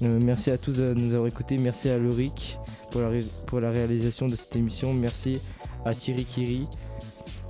Euh, 0.02 0.20
merci 0.22 0.52
à 0.52 0.58
tous 0.58 0.78
de 0.78 0.94
nous 0.94 1.14
avoir 1.14 1.28
écoutés. 1.28 1.58
Merci 1.58 1.88
à 1.90 1.98
Loric 1.98 2.58
pour 2.94 3.02
la, 3.02 3.10
ré- 3.10 3.26
pour 3.48 3.60
la 3.60 3.72
réalisation 3.72 4.28
de 4.28 4.36
cette 4.36 4.56
émission. 4.56 4.94
Merci 4.94 5.42
à 5.84 5.94
Thierry 5.94 6.24
Kiri 6.26 6.68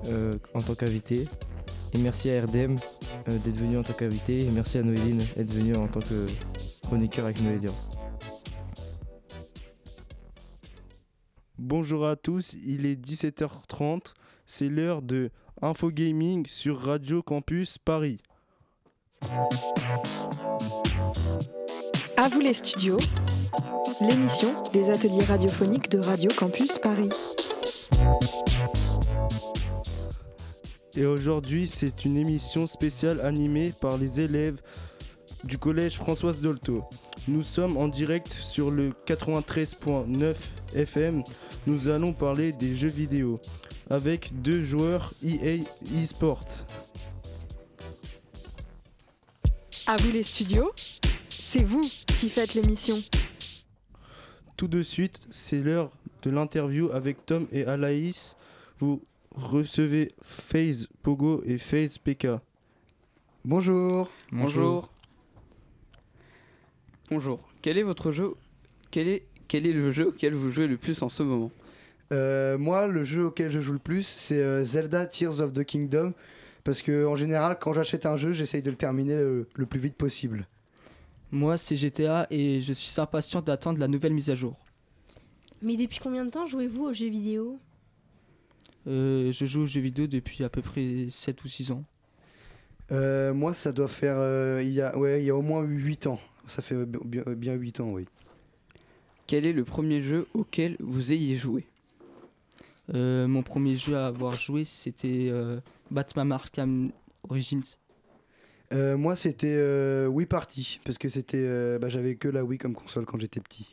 euh, 0.07 0.31
en 0.53 0.61
tant 0.61 0.73
qu'invité. 0.73 1.27
Et 1.93 1.97
merci 1.99 2.31
à 2.31 2.41
RDM 2.43 2.75
euh, 3.29 3.37
d'être 3.39 3.57
venu 3.57 3.77
en 3.77 3.83
tant 3.83 3.93
qu'invité. 3.93 4.43
Et 4.43 4.49
merci 4.51 4.77
à 4.77 4.83
Noéline 4.83 5.19
d'être 5.35 5.53
venue 5.53 5.75
en 5.75 5.87
tant 5.87 5.99
que 5.99 6.25
chroniqueur 6.83 7.25
avec 7.25 7.41
Noélia. 7.41 7.69
Bonjour 11.59 12.05
à 12.05 12.15
tous, 12.15 12.53
il 12.65 12.85
est 12.85 12.95
17h30, 12.95 14.13
c'est 14.45 14.67
l'heure 14.69 15.01
de 15.01 15.29
Info 15.61 15.91
Gaming 15.91 16.45
sur 16.47 16.79
Radio 16.79 17.21
Campus 17.21 17.77
Paris. 17.77 18.19
À 22.17 22.27
vous 22.29 22.39
les 22.41 22.53
studios, 22.53 22.99
l'émission 24.01 24.63
des 24.71 24.89
ateliers 24.89 25.23
radiophoniques 25.23 25.89
de 25.89 25.99
Radio 25.99 26.31
Campus 26.35 26.77
Paris. 26.77 27.09
Et 30.95 31.05
aujourd'hui, 31.05 31.67
c'est 31.67 32.05
une 32.05 32.17
émission 32.17 32.67
spéciale 32.67 33.21
animée 33.21 33.73
par 33.81 33.97
les 33.97 34.19
élèves 34.19 34.61
du 35.43 35.57
collège 35.57 35.95
Françoise 35.95 36.41
Dolto. 36.41 36.83
Nous 37.27 37.43
sommes 37.43 37.77
en 37.77 37.87
direct 37.87 38.31
sur 38.31 38.71
le 38.71 38.91
93.9 39.07 40.35
FM. 40.75 41.23
Nous 41.67 41.89
allons 41.89 42.13
parler 42.13 42.51
des 42.51 42.75
jeux 42.75 42.87
vidéo 42.89 43.39
avec 43.89 44.29
deux 44.41 44.63
joueurs 44.63 45.13
EA 45.23 45.59
eSport. 45.97 46.45
À 49.87 49.97
vous 49.97 50.11
les 50.11 50.23
studios, 50.23 50.71
c'est 51.29 51.63
vous 51.63 51.81
qui 52.19 52.29
faites 52.29 52.53
l'émission. 52.53 52.95
Tout 54.55 54.67
de 54.67 54.83
suite, 54.83 55.19
c'est 55.31 55.61
l'heure 55.61 55.91
de 56.21 56.29
l'interview 56.29 56.89
avec 56.91 57.25
Tom 57.25 57.47
et 57.51 57.65
Alaïs. 57.65 58.35
Vous 58.77 59.01
recevez 59.35 60.13
FaZe 60.21 60.87
Pogo 61.01 61.41
et 61.45 61.57
FaZe 61.57 61.97
PK. 61.97 62.27
Bonjour. 63.45 64.09
Bonjour. 64.31 64.89
Bonjour. 67.09 67.39
Quel 67.61 67.77
est 67.77 67.83
votre 67.83 68.11
jeu 68.11 68.33
quel 68.91 69.07
est, 69.07 69.23
quel 69.47 69.65
est 69.65 69.73
le 69.73 69.91
jeu 69.91 70.09
auquel 70.09 70.35
vous 70.35 70.51
jouez 70.51 70.67
le 70.67 70.77
plus 70.77 71.01
en 71.01 71.09
ce 71.09 71.23
moment? 71.23 71.51
Euh, 72.11 72.59
moi, 72.59 72.85
le 72.85 73.03
jeu 73.03 73.25
auquel 73.25 73.49
je 73.49 73.59
joue 73.59 73.73
le 73.73 73.79
plus, 73.79 74.05
c'est 74.05 74.39
euh, 74.39 74.63
Zelda 74.63 75.07
Tears 75.07 75.41
of 75.41 75.51
the 75.51 75.63
Kingdom. 75.63 76.13
Parce 76.63 76.83
que 76.83 77.05
en 77.05 77.15
général, 77.15 77.57
quand 77.59 77.73
j'achète 77.73 78.05
un 78.05 78.17
jeu, 78.17 78.33
j'essaye 78.33 78.61
de 78.61 78.69
le 78.69 78.77
terminer 78.77 79.15
le, 79.15 79.47
le 79.55 79.65
plus 79.65 79.79
vite 79.79 79.95
possible. 79.95 80.47
Moi, 81.33 81.57
c'est 81.57 81.75
GTA 81.75 82.27
et 82.29 82.61
je 82.61 82.73
suis 82.73 83.01
impatient 83.01 83.41
d'attendre 83.41 83.79
la 83.79 83.87
nouvelle 83.87 84.13
mise 84.13 84.29
à 84.29 84.35
jour. 84.35 84.55
Mais 85.63 85.75
depuis 85.75 85.97
combien 85.97 86.25
de 86.25 86.29
temps 86.29 86.45
jouez-vous 86.45 86.83
aux 86.83 86.93
jeux 86.93 87.09
vidéo? 87.09 87.57
Euh, 88.85 89.31
je 89.31 89.45
joue 89.45 89.61
aux 89.61 89.65
jeux 89.65 89.81
vidéo 89.81 90.05
depuis 90.05 90.43
à 90.43 90.49
peu 90.49 90.61
près 90.61 91.07
7 91.09 91.43
ou 91.43 91.47
6 91.47 91.71
ans. 91.71 91.83
Euh, 92.91 93.33
moi, 93.33 93.55
ça 93.55 93.71
doit 93.71 93.87
faire. 93.87 94.15
euh, 94.19 94.61
il, 94.61 94.73
y 94.73 94.81
a, 94.81 94.95
ouais, 94.95 95.23
il 95.23 95.25
y 95.25 95.31
a 95.31 95.35
au 95.35 95.41
moins 95.41 95.63
8 95.63 96.05
ans. 96.05 96.19
Ça 96.45 96.61
fait 96.61 96.85
bi- 96.85 96.99
bien, 97.03 97.23
bien 97.35 97.53
8 97.53 97.79
ans, 97.79 97.89
oui. 97.91 98.05
Quel 99.25 99.47
est 99.47 99.53
le 99.53 99.63
premier 99.63 100.03
jeu 100.03 100.27
auquel 100.35 100.75
vous 100.81 101.13
ayez 101.13 101.35
joué? 101.35 101.65
Euh, 102.93 103.27
mon 103.27 103.41
premier 103.41 103.75
jeu 103.75 103.97
à 103.97 104.05
avoir 104.05 104.35
joué, 104.35 104.65
c'était 104.65 105.29
euh, 105.31 105.59
Batman 105.89 106.31
Arkham 106.31 106.91
Origins. 107.27 107.63
Euh, 108.73 108.97
moi, 108.97 109.15
c'était 109.15 109.55
euh, 109.55 110.07
Wii 110.07 110.25
Party. 110.25 110.79
Parce 110.85 110.97
que 110.97 111.09
c'était. 111.09 111.37
euh, 111.37 111.79
bah, 111.79 111.89
j'avais 111.89 112.15
que 112.15 112.27
la 112.27 112.43
Wii 112.43 112.57
comme 112.57 112.73
console 112.73 113.05
quand 113.05 113.19
j'étais 113.19 113.39
petit. 113.39 113.67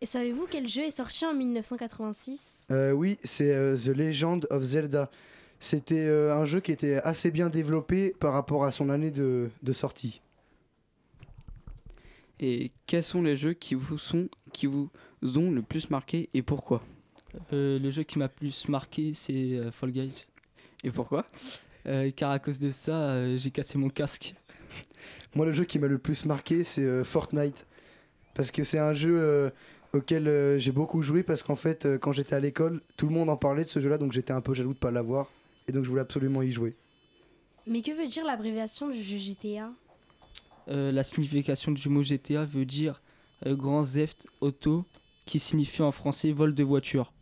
Et 0.00 0.06
savez-vous 0.06 0.46
quel 0.50 0.66
jeu 0.68 0.82
est 0.82 0.90
sorti 0.90 1.24
en 1.24 1.32
1986 1.32 2.66
Euh, 2.72 2.90
oui, 2.90 3.18
c'est 3.22 3.54
euh, 3.54 3.76
The 3.76 3.88
Legend 3.96 4.46
of 4.50 4.62
Zelda. 4.64 5.10
C'était 5.60 6.06
euh, 6.08 6.34
un 6.34 6.44
jeu 6.44 6.58
qui 6.58 6.72
était 6.72 6.96
assez 6.96 7.30
bien 7.30 7.48
développé 7.48 8.12
par 8.18 8.32
rapport 8.32 8.64
à 8.64 8.72
son 8.72 8.88
année 8.90 9.12
de, 9.12 9.48
de 9.62 9.72
sortie. 9.72 10.20
Et 12.40 12.72
quels 12.86 13.04
sont 13.04 13.22
les 13.22 13.36
jeux 13.36 13.52
qui 13.52 13.76
vous, 13.76 13.96
sont, 13.98 14.28
qui 14.52 14.66
vous 14.66 14.90
ont 15.36 15.52
le 15.52 15.62
plus 15.62 15.88
marqué 15.90 16.28
et 16.34 16.42
pourquoi? 16.42 16.82
Euh, 17.52 17.78
le 17.78 17.90
jeu 17.90 18.02
qui 18.02 18.18
m'a 18.18 18.28
plus 18.28 18.68
marqué, 18.68 19.12
c'est 19.14 19.32
euh, 19.32 19.70
Fall 19.70 19.92
Guys. 19.92 20.26
Et 20.82 20.90
pourquoi? 20.90 21.20
Euh, 21.20 21.71
Car 22.16 22.30
à 22.30 22.38
cause 22.38 22.58
de 22.58 22.70
ça, 22.70 22.92
euh, 22.92 23.36
j'ai 23.38 23.50
cassé 23.50 23.78
mon 23.78 23.88
casque. 23.88 24.34
Moi, 25.34 25.46
le 25.46 25.52
jeu 25.52 25.64
qui 25.64 25.78
m'a 25.78 25.86
le 25.88 25.98
plus 25.98 26.24
marqué, 26.24 26.64
c'est 26.64 26.84
euh, 26.84 27.04
Fortnite. 27.04 27.66
Parce 28.34 28.50
que 28.50 28.64
c'est 28.64 28.78
un 28.78 28.92
jeu 28.92 29.18
euh, 29.18 29.50
auquel 29.92 30.28
euh, 30.28 30.58
j'ai 30.58 30.72
beaucoup 30.72 31.02
joué. 31.02 31.22
Parce 31.22 31.42
qu'en 31.42 31.56
fait, 31.56 31.84
euh, 31.86 31.98
quand 31.98 32.12
j'étais 32.12 32.34
à 32.34 32.40
l'école, 32.40 32.80
tout 32.96 33.06
le 33.08 33.14
monde 33.14 33.28
en 33.28 33.36
parlait 33.36 33.64
de 33.64 33.68
ce 33.68 33.80
jeu-là. 33.80 33.98
Donc 33.98 34.12
j'étais 34.12 34.32
un 34.32 34.40
peu 34.40 34.54
jaloux 34.54 34.74
de 34.74 34.78
pas 34.78 34.90
l'avoir. 34.90 35.30
Et 35.68 35.72
donc 35.72 35.84
je 35.84 35.88
voulais 35.90 36.02
absolument 36.02 36.42
y 36.42 36.52
jouer. 36.52 36.74
Mais 37.66 37.82
que 37.82 37.92
veut 37.92 38.06
dire 38.08 38.24
l'abréviation 38.24 38.88
du 38.88 39.00
jeu 39.00 39.16
GTA 39.18 39.70
Euh, 40.68 40.92
la 40.92 41.02
signification 41.02 41.72
du 41.72 41.88
mot 41.88 42.02
GTA 42.02 42.44
veut 42.44 42.64
dire 42.64 43.02
euh, 43.46 43.56
Grand 43.56 43.84
Theft 43.84 44.28
Auto, 44.40 44.84
qui 45.26 45.38
signifie 45.38 45.82
en 45.82 45.90
français 45.92 46.30
vol 46.32 46.54
de 46.54 46.64
voiture. 46.64 47.12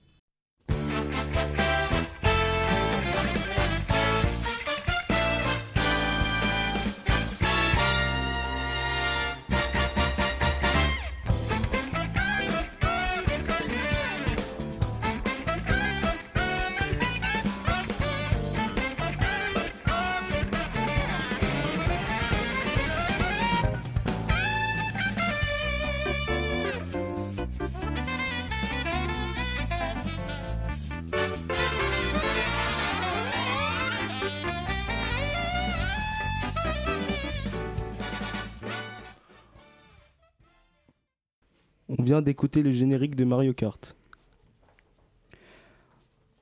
Vient 42.10 42.22
d'écouter 42.22 42.64
le 42.64 42.72
générique 42.72 43.14
de 43.14 43.22
Mario 43.22 43.52
Kart. 43.54 43.94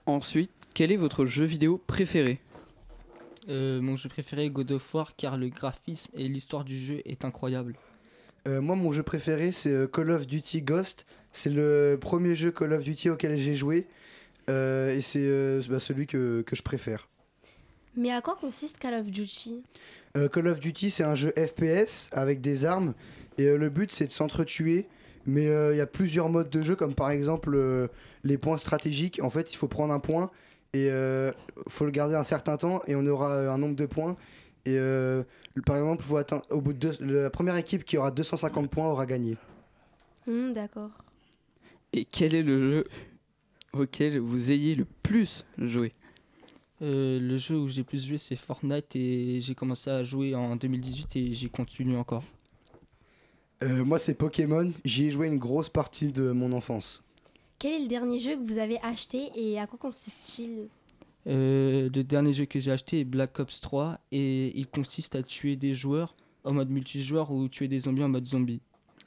Ensuite, 0.07 0.51
quel 0.73 0.91
est 0.91 0.97
votre 0.97 1.27
jeu 1.27 1.45
vidéo 1.45 1.77
préféré? 1.87 2.41
Euh, 3.51 3.79
mon 3.83 3.95
jeu 3.95 4.09
préféré 4.09 4.47
est 4.47 4.51
God 4.51 4.73
of 4.73 4.95
War, 4.95 5.15
car 5.15 5.37
le 5.37 5.51
graphisme 5.51 6.11
et 6.15 6.27
l'histoire 6.27 6.65
du 6.65 6.79
jeu 6.79 7.03
est 7.05 7.23
incroyable. 7.27 7.77
Euh, 8.47 8.63
moi, 8.63 8.77
mon 8.77 8.93
jeu 8.93 9.03
préféré, 9.03 9.53
c'est 9.53 9.69
euh, 9.69 9.87
Call 9.87 10.11
of 10.11 10.27
Duty 10.27 10.63
Ghost. 10.63 11.05
C'est 11.33 11.51
le 11.51 11.99
premier 12.01 12.35
jeu 12.35 12.51
Call 12.51 12.73
of 12.73 12.83
Duty 12.83 13.11
auquel 13.11 13.37
j'ai 13.37 13.55
joué. 13.55 13.89
Euh, 14.49 14.97
et 14.97 15.03
c'est 15.03 15.21
euh, 15.21 15.61
bah, 15.69 15.81
celui 15.81 16.07
que, 16.07 16.41
que 16.41 16.57
je 16.57 16.63
préfère. 16.63 17.11
Mais 17.95 18.11
à 18.11 18.23
quoi 18.23 18.37
consiste 18.37 18.79
Call 18.79 18.95
of 18.95 19.11
Duty? 19.11 19.63
Euh, 20.17 20.31
Call 20.31 20.49
of 20.49 20.61
Duty, 20.61 20.91
c'est 20.91 21.05
un 21.05 21.15
jeu 21.15 21.35
FPS 21.37 22.09
avec 22.13 22.41
des 22.41 22.65
armes. 22.65 22.95
Et 23.37 23.45
euh, 23.45 23.59
le 23.59 23.69
but, 23.69 23.93
c'est 23.93 24.07
de 24.07 24.13
s'entretuer. 24.13 24.87
Mais 25.31 25.47
euh, 25.49 25.75
il 25.75 25.77
y 25.77 25.81
a 25.83 25.87
plusieurs 25.87 26.31
modes 26.31 26.49
de 26.49 26.63
jeu, 26.63 26.75
comme 26.75 26.95
par 26.95 27.11
exemple 27.11 27.53
euh, 27.55 27.87
les 28.25 28.39
points 28.39 28.57
stratégiques. 28.57 29.21
En 29.23 29.29
fait, 29.29 29.53
il 29.53 29.57
faut 29.57 29.69
prendre 29.69 29.93
un 29.93 30.01
point 30.01 30.31
et 30.73 30.89
euh, 30.91 31.31
faut 31.69 31.85
le 31.85 31.91
garder 31.91 32.15
un 32.15 32.25
certain 32.25 32.57
temps 32.57 32.81
et 32.87 32.95
on 32.97 33.05
aura 33.07 33.53
un 33.53 33.59
nombre 33.59 33.77
de 33.77 33.85
points. 33.85 34.17
Et 34.65 34.79
euh, 34.79 35.23
par 35.67 35.77
exemple, 35.77 36.03
faut 36.03 36.17
atteindre, 36.17 36.45
au 36.51 36.63
bout 36.63 36.73
de 36.73 36.79
deux- 36.91 37.23
la 37.23 37.29
première 37.31 37.57
équipe 37.57 37.85
qui 37.85 37.99
aura 37.99 38.11
250 38.11 38.71
points 38.71 38.89
aura 38.89 39.05
gagné. 39.05 39.37
Hmm, 40.27 40.53
D'accord. 40.53 40.91
Et 41.93 42.05
quel 42.07 42.35
est 42.35 42.43
le 42.43 42.71
jeu 42.71 42.85
auquel 43.75 44.19
vous 44.19 44.51
ayez 44.51 44.75
le 44.75 44.87
plus 45.03 45.45
joué? 45.59 45.93
Euh, 46.81 47.19
le 47.21 47.37
jeu 47.39 47.57
où 47.57 47.69
j'ai 47.69 47.83
plus 47.85 48.07
joué, 48.07 48.19
c'est 48.19 48.37
Fortnite, 48.37 48.95
et 48.97 49.41
j'ai 49.43 49.55
commencé 49.55 49.91
à 49.91 50.05
jouer 50.05 50.35
en 50.35 50.55
2018 50.57 51.17
et 51.17 51.33
j'y 51.35 51.51
continue 51.51 51.97
encore. 51.97 52.23
Euh, 53.63 53.85
moi, 53.85 53.99
c'est 53.99 54.15
Pokémon. 54.15 54.73
J'y 54.85 55.07
ai 55.07 55.11
joué 55.11 55.27
une 55.27 55.39
grosse 55.39 55.69
partie 55.69 56.13
de 56.13 56.31
mon 56.31 56.53
enfance. 56.53 57.03
Quel 57.59 57.73
est 57.73 57.81
le 57.81 57.89
dernier 57.89 58.21
jeu 58.21 58.37
que 58.37 58.47
vous 58.47 58.59
avez 58.59 58.79
acheté 58.83 59.31
et 59.35 59.59
à 59.59 59.67
quoi 59.67 59.79
consiste-t-il 59.79 60.69
Euh, 61.27 61.91
le 61.93 62.05
dernier 62.05 62.33
jeu 62.33 62.47
que 62.47 62.61
j'ai 62.61 62.71
acheté 62.71 63.01
est 63.01 63.05
Black 63.05 63.39
Ops 63.41 63.61
3 63.61 63.99
et 64.13 64.57
il 64.57 64.67
consiste 64.69 65.17
à 65.17 65.23
tuer 65.23 65.57
des 65.57 65.75
joueurs 65.75 66.15
en 66.45 66.53
mode 66.53 66.71
multijoueur 66.71 67.33
ou 67.33 67.49
tuer 67.49 67.67
des 67.69 67.81
zombies 67.81 68.05
en 68.05 68.09
mode 68.09 68.27
zombie. 68.27 68.61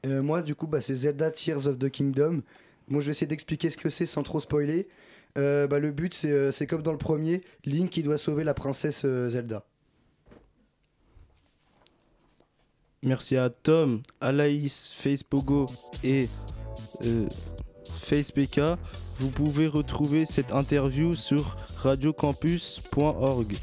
Euh, 0.05 0.21
moi, 0.21 0.41
du 0.41 0.53
coup, 0.53 0.67
bah, 0.67 0.81
c'est 0.81 0.95
Zelda 0.95 1.31
Tears 1.31 1.67
of 1.67 1.79
the 1.79 1.89
Kingdom. 1.89 2.41
Moi, 2.89 3.01
je 3.01 3.07
vais 3.07 3.11
essayer 3.11 3.27
d'expliquer 3.27 3.69
ce 3.69 3.77
que 3.77 3.89
c'est 3.89 4.05
sans 4.05 4.23
trop 4.23 4.39
spoiler. 4.39 4.87
Euh, 5.37 5.67
bah, 5.67 5.79
le 5.79 5.91
but, 5.91 6.13
c'est 6.13 6.31
euh, 6.31 6.51
c'est 6.51 6.67
comme 6.67 6.81
dans 6.81 6.91
le 6.91 6.97
premier, 6.97 7.41
Link 7.65 7.89
qui 7.89 8.03
doit 8.03 8.17
sauver 8.17 8.43
la 8.43 8.53
princesse 8.53 9.03
euh, 9.05 9.29
Zelda. 9.29 9.63
Merci 13.03 13.35
à 13.35 13.49
Tom, 13.49 14.01
Alaïs, 14.19 14.93
Face 14.95 15.23
Pogo 15.23 15.65
et 16.03 16.29
euh. 17.03 17.27
Vous 19.19 19.29
pouvez 19.29 19.67
retrouver 19.67 20.25
cette 20.25 20.51
interview 20.51 21.13
sur 21.13 21.55
radiocampus.org. 21.77 23.55